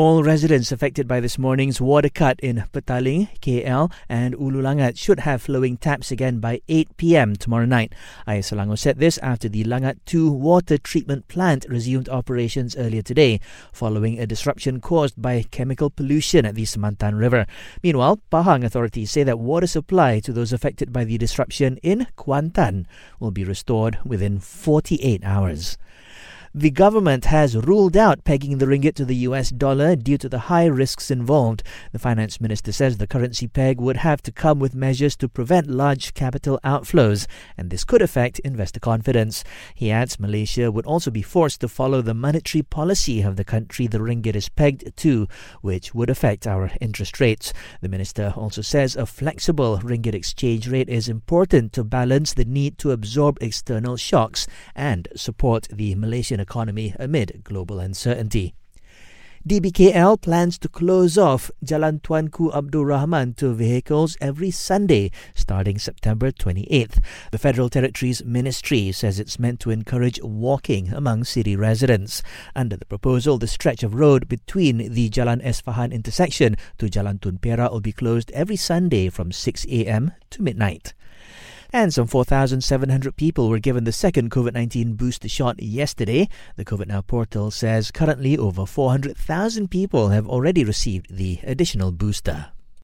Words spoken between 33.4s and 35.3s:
peg would have to come with measures to